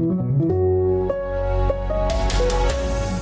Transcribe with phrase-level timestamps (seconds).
[0.00, 0.59] thank you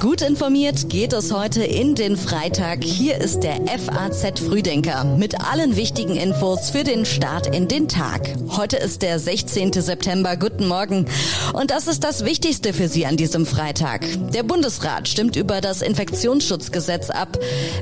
[0.00, 2.85] Gut informiert geht es heute in den Freitag.
[2.85, 8.21] Hier ist der FAZ Frühdenker mit allen wichtigen Infos für den Start in den Tag.
[8.48, 9.72] Heute ist der 16.
[9.72, 10.37] September.
[10.37, 11.06] Guten Morgen.
[11.53, 14.07] Und das ist das Wichtigste für Sie an diesem Freitag.
[14.32, 17.37] Der Bundesrat stimmt über das Infektionsschutzgesetz ab.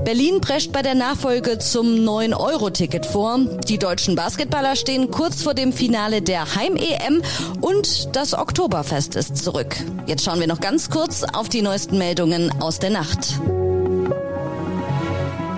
[0.07, 3.41] Berlin prescht bei der Nachfolge zum 9-Euro-Ticket vor.
[3.69, 7.21] Die deutschen Basketballer stehen kurz vor dem Finale der Heim-EM
[7.61, 9.77] und das Oktoberfest ist zurück.
[10.07, 13.41] Jetzt schauen wir noch ganz kurz auf die neuesten Meldungen aus der Nacht.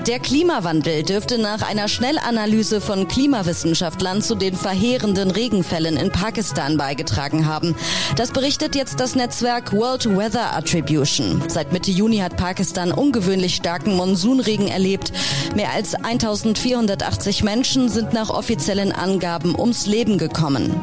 [0.07, 7.45] Der Klimawandel dürfte nach einer Schnellanalyse von Klimawissenschaftlern zu den verheerenden Regenfällen in Pakistan beigetragen
[7.45, 7.77] haben.
[8.16, 11.43] Das berichtet jetzt das Netzwerk World Weather Attribution.
[11.48, 15.12] Seit Mitte Juni hat Pakistan ungewöhnlich starken Monsunregen erlebt.
[15.55, 20.80] Mehr als 1480 Menschen sind nach offiziellen Angaben ums Leben gekommen.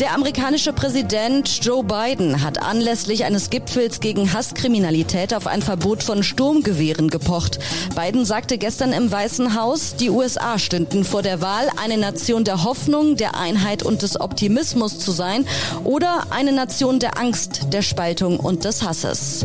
[0.00, 6.22] Der amerikanische Präsident Joe Biden hat anlässlich eines Gipfels gegen Hasskriminalität auf ein Verbot von
[6.22, 7.58] Sturmgewehren gepocht.
[7.96, 12.62] Biden sagte gestern im Weißen Haus, die USA stünden vor der Wahl, eine Nation der
[12.62, 15.44] Hoffnung, der Einheit und des Optimismus zu sein
[15.82, 19.44] oder eine Nation der Angst, der Spaltung und des Hasses.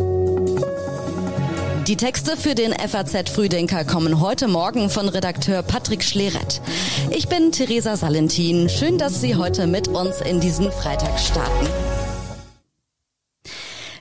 [1.86, 6.62] Die Texte für den FAZ Frühdenker kommen heute Morgen von Redakteur Patrick Schleret.
[7.10, 8.70] Ich bin Theresa Salentin.
[8.70, 11.93] Schön, dass Sie heute mit uns in diesen Freitag starten.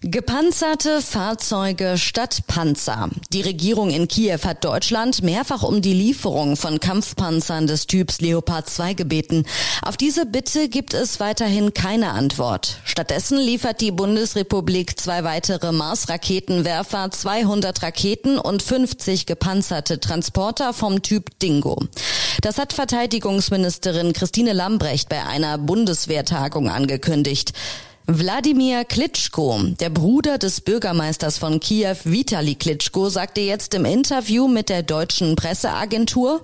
[0.06, 3.10] Gepanzerte Fahrzeuge statt Panzer.
[3.32, 8.70] Die Regierung in Kiew hat Deutschland mehrfach um die Lieferung von Kampfpanzern des Typs Leopard
[8.70, 9.46] 2 gebeten.
[9.82, 12.82] Auf diese Bitte gibt es weiterhin keine Antwort.
[12.84, 21.40] Stattdessen liefert die Bundesrepublik zwei weitere Mars-Raketenwerfer, 200 Raketen und 50 gepanzerte Transporter vom Typ
[21.40, 21.78] Dingo.
[22.42, 27.54] Das hat Verteidigungsministerin Christine Lambrecht bei einer Bundeswehrtagung angekündigt.
[28.06, 34.68] Wladimir Klitschko, der Bruder des Bürgermeisters von Kiew, Vitali Klitschko, sagte jetzt im Interview mit
[34.68, 36.42] der deutschen Presseagentur,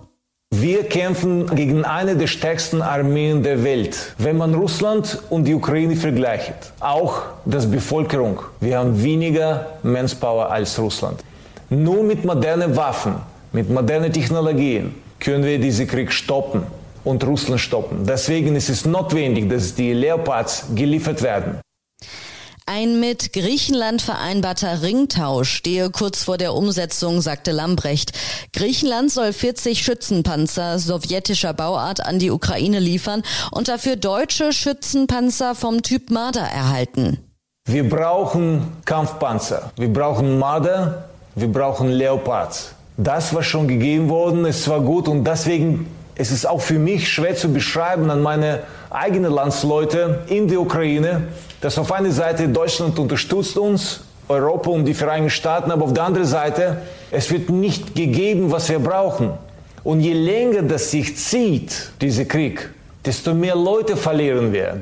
[0.51, 4.15] wir kämpfen gegen eine der stärksten Armeen der Welt.
[4.17, 10.79] Wenn man Russland und die Ukraine vergleicht, auch das Bevölkerung, wir haben weniger Manpower als
[10.79, 11.19] Russland.
[11.69, 13.15] Nur mit modernen Waffen,
[13.51, 16.63] mit modernen Technologien können wir diesen Krieg stoppen
[17.03, 18.05] und Russland stoppen.
[18.05, 21.61] Deswegen ist es notwendig, dass die Leopards geliefert werden.
[22.71, 28.11] Ein mit Griechenland vereinbarter Ringtausch stehe kurz vor der Umsetzung, sagte Lambrecht.
[28.53, 35.81] Griechenland soll 40 Schützenpanzer sowjetischer Bauart an die Ukraine liefern und dafür deutsche Schützenpanzer vom
[35.81, 37.17] Typ Marder erhalten.
[37.65, 42.75] Wir brauchen Kampfpanzer, wir brauchen Marder, wir brauchen Leopards.
[42.97, 45.87] Das war schon gegeben worden, es war gut und deswegen
[46.19, 51.29] es ist auch für mich schwer zu beschreiben an meine eigenen Landsleute in der Ukraine,
[51.61, 56.03] dass auf einer Seite Deutschland unterstützt uns, Europa und die Vereinigten Staaten, aber auf der
[56.03, 59.31] anderen Seite, es wird nicht gegeben, was wir brauchen.
[59.85, 62.69] Und je länger das sich zieht, dieser Krieg,
[63.05, 64.81] desto mehr Leute verlieren wir.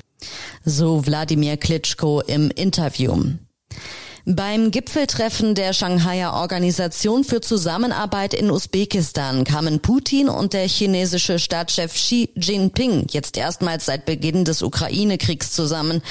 [0.65, 3.13] So Wladimir Klitschko im Interview.
[4.29, 11.93] Beim Gipfeltreffen der Shanghaier Organisation für Zusammenarbeit in Usbekistan kamen Putin und der chinesische Staatschef
[11.93, 16.01] Xi Jinping jetzt erstmals seit Beginn des Ukraine-Kriegs zusammen.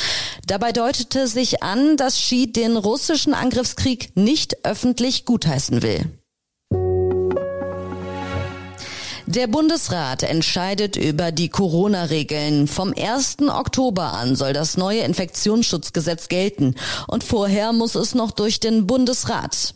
[0.46, 6.06] Dabei deutete sich an, dass Xi den russischen Angriffskrieg nicht öffentlich gutheißen will.
[9.28, 12.68] Der Bundesrat entscheidet über die Corona-Regeln.
[12.68, 13.38] Vom 1.
[13.48, 16.76] Oktober an soll das neue Infektionsschutzgesetz gelten.
[17.08, 19.75] Und vorher muss es noch durch den Bundesrat.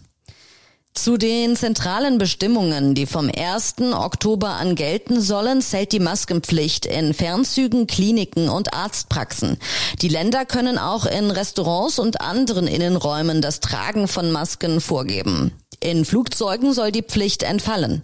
[0.95, 3.77] Zu den zentralen Bestimmungen, die vom 1.
[3.95, 9.57] Oktober an gelten sollen, zählt die Maskenpflicht in Fernzügen, Kliniken und Arztpraxen.
[10.03, 15.53] Die Länder können auch in Restaurants und anderen Innenräumen das Tragen von Masken vorgeben.
[15.83, 18.03] In Flugzeugen soll die Pflicht entfallen.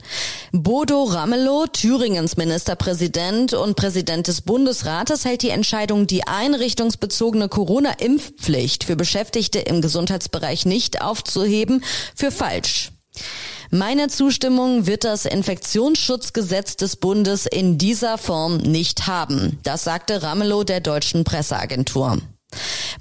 [0.53, 8.97] Bodo Ramelow, Thüringens Ministerpräsident und Präsident des Bundesrates, hält die Entscheidung, die einrichtungsbezogene Corona-Impfpflicht für
[8.97, 11.85] Beschäftigte im Gesundheitsbereich nicht aufzuheben,
[12.15, 12.86] für falsch.
[13.71, 19.59] Meine Zustimmung wird das Infektionsschutzgesetz des Bundes in dieser Form nicht haben.
[19.63, 22.19] Das sagte Ramelow der deutschen Presseagentur.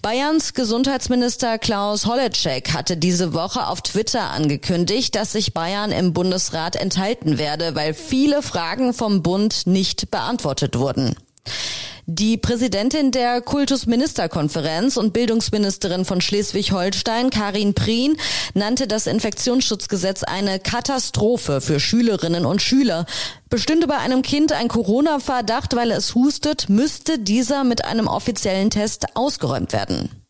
[0.02, 6.76] Bayerns Gesundheitsminister Klaus Holleczek hatte diese Woche auf Twitter angekündigt, dass sich Bayern im Bundesrat
[6.76, 11.16] enthalten werde, weil viele Fragen vom Bund nicht beantwortet wurden.
[12.08, 18.16] Die Präsidentin der Kultusministerkonferenz und Bildungsministerin von Schleswig-Holstein, Karin Prien,
[18.54, 23.08] nannte das Infektionsschutzgesetz eine Katastrophe für Schülerinnen und Schüler.
[23.50, 29.16] Bestünde bei einem Kind ein Corona-Verdacht, weil es hustet, müsste dieser mit einem offiziellen Test
[29.16, 30.25] ausgeräumt werden.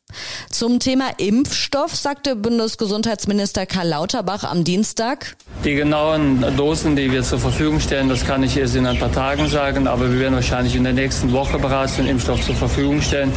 [0.55, 5.35] Zum Thema Impfstoff sagte Bundesgesundheitsminister Karl Lauterbach am Dienstag.
[5.65, 9.11] Die genauen Dosen, die wir zur Verfügung stellen, das kann ich erst in ein paar
[9.11, 13.01] Tagen sagen, aber wir werden wahrscheinlich in der nächsten Woche bereits den Impfstoff zur Verfügung
[13.01, 13.33] stellen.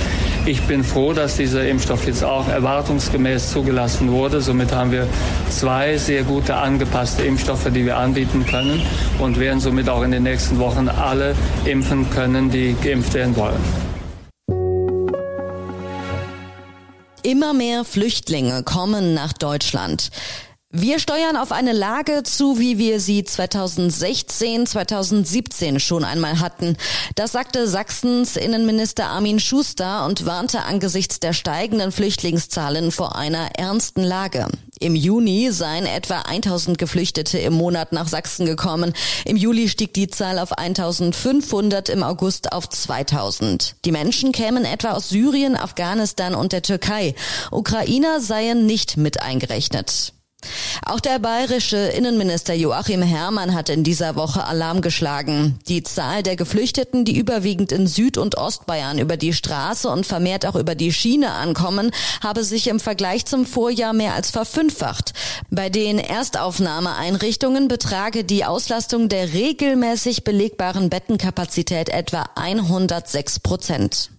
[0.46, 4.40] Ich bin froh, dass dieser Impfstoff jetzt auch erwartungsgemäß zugelassen wurde.
[4.40, 5.08] Somit haben wir
[5.50, 8.80] zwei sehr gute angepasste Impfstoffe, die wir anbieten können
[9.18, 13.87] und werden somit auch in den nächsten Wochen alle impfen können, die geimpft werden wollen.
[17.28, 20.08] Immer mehr Flüchtlinge kommen nach Deutschland.
[20.70, 26.78] Wir steuern auf eine Lage zu, wie wir sie 2016, 2017 schon einmal hatten.
[27.16, 34.04] Das sagte Sachsens Innenminister Armin Schuster und warnte angesichts der steigenden Flüchtlingszahlen vor einer ernsten
[34.04, 34.46] Lage.
[34.80, 38.92] Im Juni seien etwa 1000 Geflüchtete im Monat nach Sachsen gekommen.
[39.24, 43.76] Im Juli stieg die Zahl auf 1500, im August auf 2000.
[43.84, 47.14] Die Menschen kämen etwa aus Syrien, Afghanistan und der Türkei.
[47.50, 50.12] Ukrainer seien nicht mit eingerechnet.
[50.88, 55.58] Auch der bayerische Innenminister Joachim Herrmann hat in dieser Woche Alarm geschlagen.
[55.68, 60.46] Die Zahl der Geflüchteten, die überwiegend in Süd- und Ostbayern über die Straße und vermehrt
[60.46, 61.90] auch über die Schiene ankommen,
[62.22, 65.12] habe sich im Vergleich zum Vorjahr mehr als verfünffacht.
[65.50, 74.10] Bei den Erstaufnahmeeinrichtungen betrage die Auslastung der regelmäßig belegbaren Bettenkapazität etwa 106 Prozent.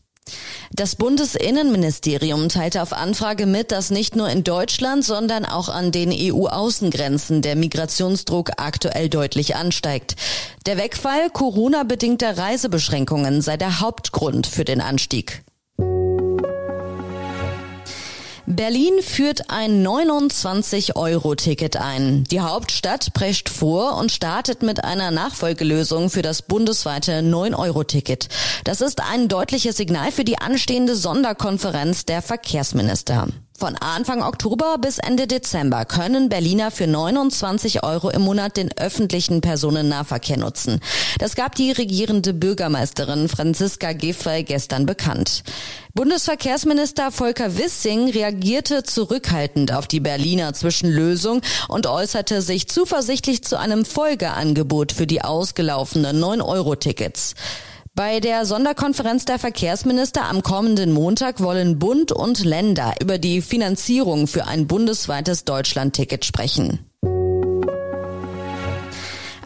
[0.72, 6.12] Das Bundesinnenministerium teilte auf Anfrage mit, dass nicht nur in Deutschland, sondern auch an den
[6.14, 10.16] EU-Außengrenzen der Migrationsdruck aktuell deutlich ansteigt.
[10.66, 15.44] Der Wegfall Corona-bedingter Reisebeschränkungen sei der Hauptgrund für den Anstieg.
[18.52, 22.24] Berlin führt ein 29-Euro-Ticket ein.
[22.24, 28.28] Die Hauptstadt prescht vor und startet mit einer Nachfolgelösung für das bundesweite 9-Euro-Ticket.
[28.64, 33.28] Das ist ein deutliches Signal für die anstehende Sonderkonferenz der Verkehrsminister.
[33.60, 39.42] Von Anfang Oktober bis Ende Dezember können Berliner für 29 Euro im Monat den öffentlichen
[39.42, 40.80] Personennahverkehr nutzen.
[41.18, 45.44] Das gab die regierende Bürgermeisterin Franziska Giffey gestern bekannt.
[45.94, 53.84] Bundesverkehrsminister Volker Wissing reagierte zurückhaltend auf die Berliner Zwischenlösung und äußerte sich zuversichtlich zu einem
[53.84, 57.36] Folgeangebot für die ausgelaufenen 9-Euro-Tickets.
[57.96, 64.28] Bei der Sonderkonferenz der Verkehrsminister am kommenden Montag wollen Bund und Länder über die Finanzierung
[64.28, 66.80] für ein bundesweites Deutschlandticket sprechen.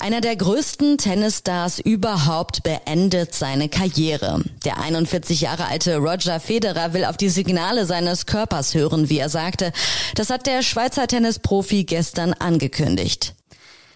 [0.04, 4.44] Einer der größten Tennisstars überhaupt beendet seine Karriere.
[4.66, 9.30] Der 41 Jahre alte Roger Federer will auf die Signale seines Körpers hören, wie er
[9.30, 9.72] sagte.
[10.16, 13.34] Das hat der Schweizer Tennisprofi gestern angekündigt.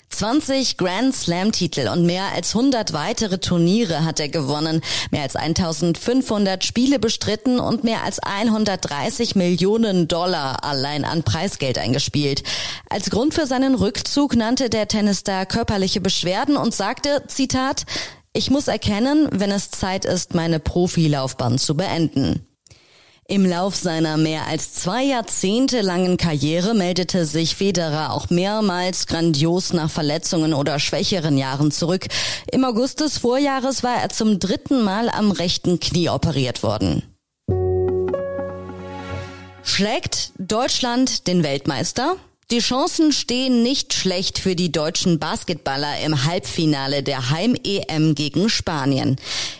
[0.10, 4.82] 20 Grand Slam Titel und mehr als 100 weitere Turniere hat er gewonnen,
[5.12, 12.44] mehr als 1500 Spiele bestritten und mehr als 130 Millionen Dollar allein an Preisgeld eingespielt.
[12.90, 17.86] Als Grund für seinen Rückzug nannte der Tennisstar körperliche Beschwerden und sagte, Zitat,
[18.34, 22.47] ich muss erkennen, wenn es Zeit ist, meine Profilaufbahn zu beenden.
[23.30, 29.74] Im Lauf seiner mehr als zwei Jahrzehnte langen Karriere meldete sich Federer auch mehrmals grandios
[29.74, 32.08] nach Verletzungen oder schwächeren Jahren zurück.
[32.50, 37.04] Im August des Vorjahres war er zum dritten Mal am rechten Knie operiert worden.
[39.62, 42.16] Schlägt Deutschland den Weltmeister?
[42.50, 49.18] Die Chancen stehen nicht schlecht für die deutschen Basketballer im Halbfinale der Heim-EM gegen Spanien.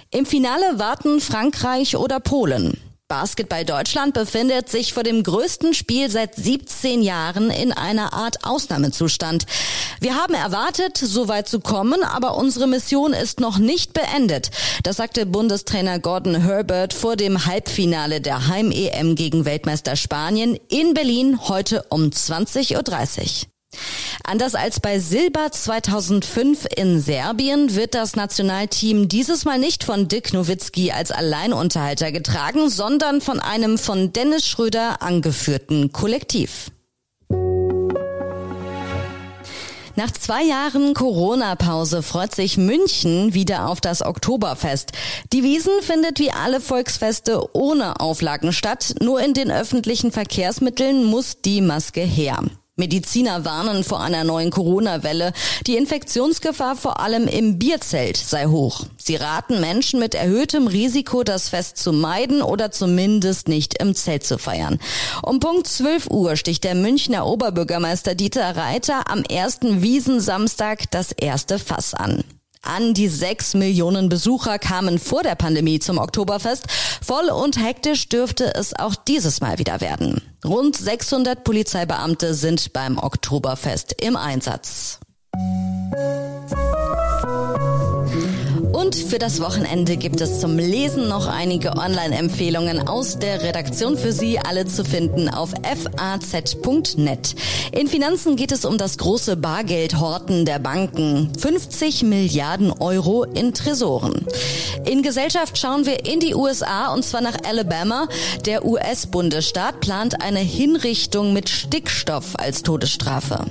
[0.10, 2.78] Im Finale warten Frankreich oder Polen.
[3.08, 9.46] Basketball Deutschland befindet sich vor dem größten Spiel seit 17 Jahren in einer Art Ausnahmezustand.
[10.02, 14.52] Wir haben erwartet, so weit zu kommen, aber unsere Mission ist noch nicht beendet.
[14.84, 21.40] Das sagte Bundestrainer Gordon Herbert vor dem Halbfinale der Heim-EM gegen Weltmeister Spanien in Berlin
[21.48, 23.57] heute um 20.30 Uhr.
[24.24, 30.34] Anders als bei Silber 2005 in Serbien wird das Nationalteam dieses Mal nicht von Dick
[30.34, 36.72] Nowitzki als Alleinunterhalter getragen, sondern von einem von Dennis Schröder angeführten Kollektiv.
[39.98, 44.92] Nach zwei Jahren Corona-Pause freut sich München wieder auf das Oktoberfest.
[45.34, 48.94] Die Wiesen findet wie alle Volksfeste ohne Auflagen statt.
[49.02, 52.44] Nur in den öffentlichen Verkehrsmitteln muss die Maske her.
[52.80, 55.34] Mediziner warnen vor einer neuen Corona-Welle.
[55.66, 58.86] Die Infektionsgefahr vor allem im Bierzelt sei hoch.
[58.98, 64.28] Sie raten Menschen mit erhöhtem Risiko, das Fest zu meiden oder zumindest nicht im Zelt
[64.28, 64.80] zu feiern.
[65.24, 71.58] Um Punkt 12 Uhr sticht der Münchner Oberbürgermeister Dieter Reiter am ersten Wiesensamstag das erste
[71.58, 72.24] Fass an.
[72.68, 76.66] An die sechs Millionen Besucher kamen vor der Pandemie zum Oktoberfest.
[77.02, 80.22] Voll und hektisch dürfte es auch dieses Mal wieder werden.
[80.44, 85.00] Rund 600 Polizeibeamte sind beim Oktoberfest im Einsatz.
[88.88, 94.14] Und für das Wochenende gibt es zum Lesen noch einige Online-Empfehlungen aus der Redaktion für
[94.14, 97.36] Sie alle zu finden auf faz.net.
[97.74, 101.34] In Finanzen geht es um das große Bargeldhorten der Banken.
[101.38, 104.26] 50 Milliarden Euro in Tresoren.
[104.86, 108.08] In Gesellschaft schauen wir in die USA und zwar nach Alabama.
[108.46, 113.48] Der US-Bundesstaat plant eine Hinrichtung mit Stickstoff als Todesstrafe.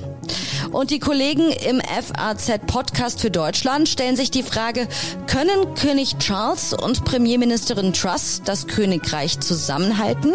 [0.73, 4.89] Und die Kollegen im FAZ Podcast für Deutschland stellen sich die Frage,
[5.27, 10.35] können König Charles und Premierministerin Truss das Königreich zusammenhalten?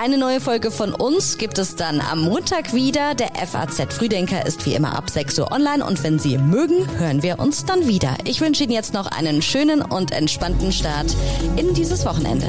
[0.00, 3.14] Eine neue Folge von uns gibt es dann am Montag wieder.
[3.14, 7.22] Der FAZ Frühdenker ist wie immer ab 6 Uhr online und wenn Sie mögen, hören
[7.22, 8.16] wir uns dann wieder.
[8.24, 11.14] Ich wünsche Ihnen jetzt noch einen schönen und entspannten Start
[11.56, 12.46] in dieses Wochenende.